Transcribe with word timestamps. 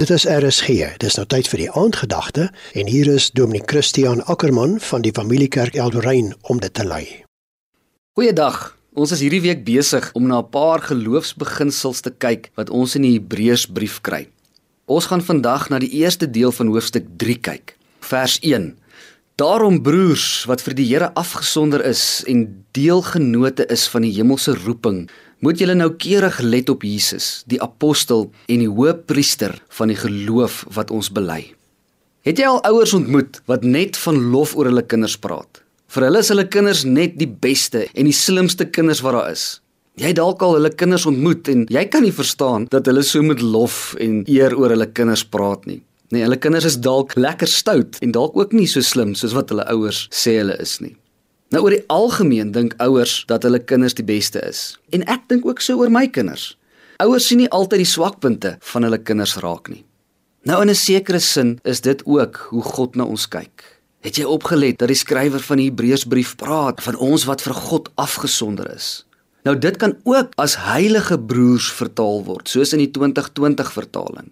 Dit 0.00 0.08
is 0.10 0.24
RSG. 0.24 0.96
Dis 0.96 1.18
nou 1.18 1.26
tyd 1.28 1.44
vir 1.52 1.60
die 1.60 1.72
aandgedagte 1.76 2.46
en 2.80 2.88
hier 2.88 3.08
is 3.12 3.26
Dominee 3.36 3.66
Christian 3.68 4.22
Ackermann 4.32 4.78
van 4.80 5.02
die 5.04 5.12
Familiekerk 5.12 5.74
Eldorein 5.76 6.30
om 6.48 6.56
dit 6.64 6.72
te 6.72 6.86
lei. 6.88 7.02
Goeiedag. 8.16 8.78
Ons 8.96 9.12
is 9.12 9.20
hierdie 9.20 9.42
week 9.44 9.60
besig 9.66 10.08
om 10.16 10.24
na 10.24 10.40
'n 10.40 10.48
paar 10.48 10.80
geloofsbeginsels 10.80 12.00
te 12.00 12.14
kyk 12.16 12.48
wat 12.56 12.70
ons 12.70 12.96
in 12.96 13.02
die 13.02 13.12
Hebreërsbrief 13.18 14.00
kry. 14.00 14.30
Ons 14.88 15.12
gaan 15.12 15.20
vandag 15.20 15.68
na 15.68 15.78
die 15.78 15.92
eerste 16.00 16.30
deel 16.30 16.52
van 16.52 16.72
hoofstuk 16.72 17.04
3 17.18 17.36
kyk. 17.36 17.76
Vers 18.00 18.38
1. 18.40 18.78
Daarom 19.36 19.82
broers 19.82 20.44
wat 20.46 20.62
vir 20.62 20.74
die 20.74 20.86
Here 20.86 21.12
afgesonder 21.14 21.84
is 21.84 22.24
en 22.26 22.64
deelgenote 22.72 23.66
is 23.66 23.86
van 23.88 24.02
die 24.02 24.12
hemelse 24.12 24.56
roeping, 24.64 25.10
moet 25.40 25.60
julle 25.60 25.74
noukeurig 25.74 26.40
let 26.44 26.68
op 26.72 26.84
Jesus, 26.84 27.42
die 27.48 27.60
apostel 27.62 28.28
en 28.46 28.60
die 28.60 28.68
hoëpriester 28.68 29.56
van 29.78 29.92
die 29.92 29.98
geloof 29.98 30.62
wat 30.76 30.92
ons 30.92 31.10
bely. 31.12 31.42
Het 32.28 32.42
jy 32.42 32.48
al 32.50 32.60
ouers 32.68 32.92
ontmoet 32.96 33.40
wat 33.48 33.64
net 33.64 33.96
van 33.96 34.20
lof 34.32 34.52
oor 34.56 34.68
hulle 34.68 34.84
kinders 34.84 35.16
praat? 35.16 35.62
Vir 35.90 36.06
hulle 36.06 36.20
is 36.22 36.28
hulle 36.30 36.44
kinders 36.46 36.84
net 36.84 37.16
die 37.18 37.28
beste 37.28 37.86
en 37.96 38.06
die 38.06 38.14
slimste 38.14 38.68
kinders 38.68 39.00
wat 39.02 39.16
daar 39.16 39.32
is. 39.32 39.44
Jy 40.00 40.12
dalk 40.16 40.42
al 40.44 40.58
hulle 40.58 40.70
kinders 40.70 41.06
ontmoet 41.08 41.48
en 41.50 41.64
jy 41.72 41.82
kan 41.90 42.04
nie 42.04 42.14
verstaan 42.14 42.68
dat 42.70 42.86
hulle 42.88 43.02
so 43.04 43.24
met 43.24 43.40
lof 43.42 43.96
en 44.00 44.20
eer 44.30 44.54
oor 44.56 44.76
hulle 44.76 44.86
kinders 44.92 45.24
praat 45.24 45.64
nie. 45.66 45.80
Nee, 46.10 46.24
hulle 46.26 46.38
kinders 46.42 46.68
is 46.68 46.78
dalk 46.82 47.16
lekker 47.16 47.48
stout 47.48 47.98
en 48.04 48.12
dalk 48.14 48.36
ook 48.38 48.54
nie 48.56 48.68
so 48.70 48.84
slim 48.84 49.16
soos 49.18 49.34
wat 49.36 49.52
hulle 49.54 49.66
ouers 49.72 50.04
sê 50.12 50.36
hulle 50.42 50.56
is 50.62 50.78
nie. 50.84 50.94
Nou 51.50 51.64
oor 51.64 51.74
die 51.74 51.84
algemeen 51.90 52.52
dink 52.54 52.76
ouers 52.78 53.24
dat 53.26 53.42
hulle 53.42 53.58
kinders 53.58 53.96
die 53.98 54.06
beste 54.06 54.38
is. 54.46 54.78
En 54.94 55.02
ek 55.10 55.26
dink 55.32 55.46
ook 55.48 55.58
so 55.64 55.82
oor 55.82 55.90
my 55.90 56.06
kinders. 56.06 56.52
Ouers 57.02 57.26
sien 57.26 57.40
nie 57.42 57.50
altyd 57.50 57.82
die 57.82 57.90
swakpunte 57.90 58.52
van 58.72 58.86
hulle 58.86 59.00
kinders 59.02 59.34
raak 59.42 59.66
nie. 59.72 59.82
Nou 60.46 60.60
in 60.62 60.70
'n 60.70 60.78
sekere 60.78 61.18
sin 61.18 61.58
is 61.64 61.80
dit 61.80 62.06
ook 62.06 62.36
hoe 62.50 62.62
God 62.62 62.94
na 62.96 63.04
ons 63.04 63.26
kyk. 63.28 63.64
Het 64.00 64.16
jy 64.16 64.24
opgelet 64.24 64.78
dat 64.78 64.88
die 64.88 64.96
skrywer 64.96 65.40
van 65.40 65.56
die 65.56 65.70
Hebreërsbrief 65.70 66.36
praat 66.36 66.82
van 66.82 66.96
ons 66.96 67.24
wat 67.24 67.42
vir 67.42 67.54
God 67.54 67.90
afgesonder 67.94 68.74
is? 68.74 69.04
Nou 69.44 69.58
dit 69.58 69.76
kan 69.76 69.96
ook 70.04 70.32
as 70.36 70.56
heilige 70.56 71.18
broers 71.18 71.72
vertaal 71.72 72.24
word, 72.24 72.48
soos 72.48 72.72
in 72.72 72.78
die 72.78 72.90
2020 72.90 73.72
vertaling. 73.72 74.30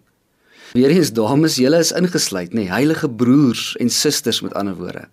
Weereens 0.73 1.13
dames, 1.13 1.57
julle 1.57 1.79
is 1.79 1.93
ingesluit, 1.93 2.53
nê, 2.53 2.69
heilige 2.69 3.09
broers 3.09 3.77
en 3.81 3.91
susters 3.91 4.41
met 4.41 4.55
ander 4.55 4.77
woorde. 4.77 5.09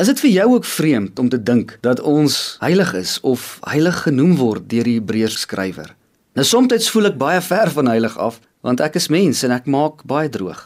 Is 0.00 0.08
dit 0.08 0.20
vir 0.22 0.30
jou 0.32 0.44
ook 0.54 0.64
vreemd 0.64 1.18
om 1.20 1.26
te 1.28 1.36
dink 1.36 1.74
dat 1.84 1.98
ons 2.00 2.56
heilig 2.62 2.94
is 2.96 3.18
of 3.20 3.58
heilig 3.68 3.98
genoem 4.06 4.30
word 4.38 4.64
deur 4.72 4.86
die 4.88 4.94
Hebreërs 4.96 5.42
skrywer? 5.44 5.90
Nou 6.32 6.46
soms 6.48 6.88
voel 6.88 7.10
ek 7.10 7.18
baie 7.20 7.42
ver 7.44 7.68
van 7.74 7.90
heilig 7.92 8.16
af, 8.16 8.38
want 8.64 8.80
ek 8.80 8.96
is 8.96 9.10
mens 9.12 9.44
en 9.44 9.52
ek 9.52 9.68
maak 9.68 10.00
baie 10.08 10.32
droog. 10.32 10.62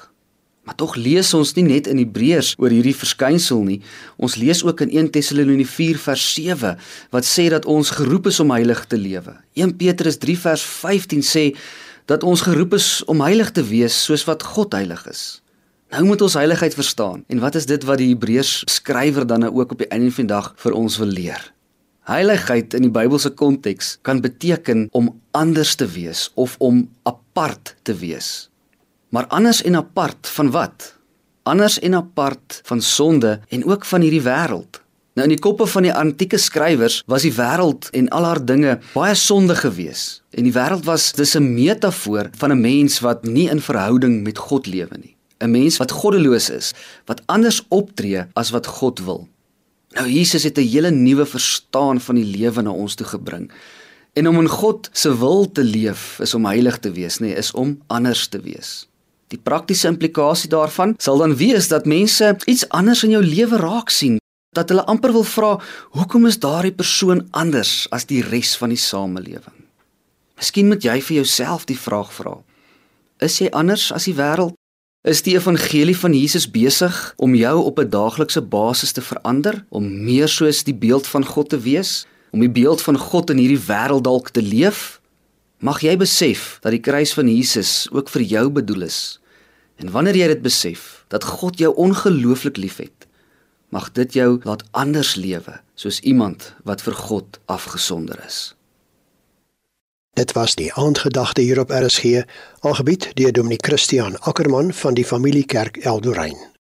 Maar 0.63 0.79
tog 0.79 0.95
lees 0.95 1.35
ons 1.35 1.51
nie 1.59 1.67
net 1.67 1.91
in 1.91 1.99
Hebreërs 1.99 2.55
oor 2.63 2.71
hierdie 2.71 2.95
verskynsel 2.95 3.67
nie. 3.67 3.81
Ons 4.23 4.39
lees 4.39 4.63
ook 4.63 4.87
in 4.87 4.95
1 5.03 5.11
Tessalonisense 5.19 5.75
4 5.83 6.03
vers 6.07 6.31
7 6.39 6.77
wat 7.11 7.27
sê 7.27 7.51
dat 7.51 7.67
ons 7.67 7.91
geroep 7.91 8.31
is 8.31 8.39
om 8.39 8.55
heilig 8.55 8.87
te 8.87 9.01
lewe. 9.03 9.35
1 9.59 9.75
Petrus 9.83 10.23
3 10.23 10.39
vers 10.47 10.63
15 10.63 11.27
sê 11.27 11.49
dat 12.07 12.23
ons 12.23 12.47
geroep 12.47 12.79
is 12.79 13.01
om 13.11 13.27
heilig 13.27 13.51
te 13.51 13.67
wees 13.67 13.99
soos 13.99 14.29
wat 14.31 14.47
God 14.55 14.79
heilig 14.79 15.03
is. 15.11 15.25
Nou 15.95 16.03
moet 16.09 16.23
ons 16.27 16.35
heiligheid 16.35 16.75
verstaan. 16.75 17.21
En 17.31 17.39
wat 17.39 17.55
is 17.55 17.69
dit 17.71 17.85
wat 17.87 18.01
die 18.01 18.09
Hebreërs 18.11 18.65
skrywer 18.67 19.27
dan 19.31 19.45
nou 19.45 19.53
ook 19.55 19.77
op 19.77 19.85
die 19.85 19.89
einde 19.95 20.11
van 20.11 20.27
die 20.27 20.33
dag 20.33 20.49
vir 20.59 20.75
ons 20.75 20.97
wil 20.99 21.07
leer? 21.07 21.45
Heiligheid 22.11 22.75
in 22.75 22.89
die 22.89 22.91
Bybelse 22.91 23.31
konteks 23.31 23.93
kan 24.03 24.19
beteken 24.25 24.89
om 24.91 25.13
anders 25.31 25.77
te 25.79 25.87
wees 25.87 26.33
of 26.35 26.57
om 26.59 26.83
apart 27.07 27.77
te 27.87 27.95
wees. 27.95 28.51
Maar 29.15 29.31
anders 29.31 29.63
en 29.63 29.79
apart 29.79 30.27
van 30.35 30.51
wat? 30.51 30.91
Anders 31.47 31.79
en 31.79 31.95
apart 31.95 32.61
van 32.67 32.83
sonde 32.83 33.39
en 33.49 33.65
ook 33.65 33.87
van 33.87 34.03
hierdie 34.03 34.25
wêreld. 34.27 34.83
Nou 35.15 35.31
in 35.31 35.37
die 35.37 35.43
koppe 35.47 35.71
van 35.71 35.87
die 35.87 35.95
antieke 35.95 36.43
skrywers 36.43 37.05
was 37.07 37.23
die 37.23 37.37
wêreld 37.39 37.93
en 37.95 38.11
al 38.11 38.27
haar 38.27 38.43
dinge 38.43 38.81
baie 38.97 39.15
sondig 39.15 39.63
geweest. 39.63 40.25
En 40.35 40.43
die 40.43 40.57
wêreld 40.59 40.91
was 40.91 41.13
dis 41.15 41.39
'n 41.39 41.55
metafoor 41.55 42.35
van 42.35 42.51
'n 42.51 42.61
mens 42.61 42.99
wat 42.99 43.23
nie 43.23 43.49
in 43.49 43.61
verhouding 43.61 44.23
met 44.23 44.39
God 44.39 44.67
lewe 44.67 44.99
nie. 44.99 45.14
'n 45.39 45.51
mens 45.51 45.77
wat 45.77 45.91
goddeloos 45.91 46.51
is, 46.51 46.73
wat 47.05 47.23
anders 47.27 47.65
optree 47.69 48.25
as 48.33 48.51
wat 48.51 48.67
God 48.67 48.99
wil. 48.99 49.29
Nou 49.95 50.09
Jesus 50.11 50.43
het 50.43 50.59
'n 50.59 50.69
hele 50.69 50.91
nuwe 50.91 51.27
verstaan 51.27 52.01
van 52.01 52.15
die 52.15 52.39
lewe 52.39 52.63
na 52.63 52.71
ons 52.71 52.95
toe 52.95 53.07
gebring. 53.07 53.51
En 54.13 54.29
om 54.29 54.41
in 54.41 54.49
God 54.49 54.89
se 54.93 55.19
wil 55.19 55.53
te 55.53 55.65
leef 55.65 56.19
is 56.21 56.35
om 56.35 56.45
heilig 56.45 56.79
te 56.79 56.93
wees, 56.93 57.19
nê, 57.19 57.27
nee, 57.27 57.35
is 57.35 57.53
om 57.53 57.83
anders 57.87 58.27
te 58.27 58.41
wees. 58.41 58.89
Die 59.29 59.39
praktiese 59.39 59.89
implikasie 59.89 60.49
daarvan 60.49 60.95
sal 60.99 61.19
dan 61.19 61.37
wees 61.37 61.69
dat 61.69 61.87
mense 61.87 62.37
iets 62.45 62.69
anders 62.69 63.03
in 63.03 63.11
jou 63.11 63.25
lewe 63.25 63.57
raak 63.57 63.91
sien, 63.91 64.19
dat 64.55 64.69
hulle 64.69 64.85
amper 64.85 65.13
wil 65.13 65.25
vra, 65.25 65.61
"Hoekom 65.91 66.27
is 66.27 66.39
daardie 66.39 66.73
persoon 66.73 67.27
anders 67.31 67.87
as 67.91 68.05
die 68.05 68.23
res 68.23 68.57
van 68.57 68.69
die 68.69 68.79
samelewing?" 68.79 69.65
Miskien 70.37 70.67
moet 70.67 70.83
jy 70.83 71.01
vir 71.01 71.17
jouself 71.17 71.65
die 71.65 71.79
vraag 71.79 72.13
vra: 72.13 72.43
Is 73.19 73.39
jy 73.39 73.49
anders 73.51 73.93
as 73.93 74.05
die 74.05 74.15
wêreld? 74.15 74.55
Is 75.05 75.21
die 75.21 75.35
evangelie 75.37 75.97
van 76.01 76.15
Jesus 76.17 76.47
besig 76.49 76.95
om 77.21 77.35
jou 77.37 77.65
op 77.69 77.79
'n 77.79 77.89
daaglikse 77.93 78.41
basis 78.41 78.93
te 78.93 79.03
verander 79.03 79.65
om 79.69 80.05
meer 80.05 80.29
soos 80.29 80.65
die 80.65 80.75
beeld 80.75 81.07
van 81.07 81.25
God 81.25 81.49
te 81.49 81.61
wees, 81.61 82.07
om 82.31 82.41
die 82.41 82.51
beeld 82.51 82.83
van 82.83 82.99
God 82.99 83.31
in 83.31 83.37
hierdie 83.37 83.67
wêreld 83.67 84.05
dalk 84.05 84.31
te 84.31 84.43
leef? 84.43 85.01
Mag 85.59 85.81
jy 85.81 85.97
besef 85.97 86.59
dat 86.61 86.73
die 86.73 86.81
kruis 86.81 87.13
van 87.13 87.29
Jesus 87.29 87.89
ook 87.93 88.09
vir 88.09 88.23
jou 88.23 88.51
bedoel 88.51 88.83
is. 88.83 89.21
En 89.77 89.91
wanneer 89.91 90.17
jy 90.17 90.27
dit 90.27 90.43
besef 90.43 91.05
dat 91.09 91.25
God 91.25 91.59
jou 91.59 91.75
ongelooflik 91.75 92.57
liefhet, 92.57 93.07
mag 93.69 93.93
dit 93.93 94.13
jou 94.13 94.41
laat 94.43 94.65
anders 94.71 95.15
lewe 95.15 95.61
soos 95.75 96.01
iemand 96.01 96.55
wat 96.65 96.83
vir 96.83 96.95
God 96.95 97.39
afgesonder 97.45 98.25
is. 98.27 98.55
Dit 100.15 100.33
was 100.33 100.55
die 100.55 100.73
aandgedagte 100.73 101.41
hier 101.41 101.61
op 101.61 101.71
RSG, 101.71 102.23
aangebied 102.61 103.11
deur 103.15 103.33
Dominee 103.33 103.59
Christian 103.61 104.19
Ackermann 104.21 104.73
van 104.73 104.95
die 104.95 105.05
Familiekerk 105.05 105.77
Eldorein. 105.77 106.54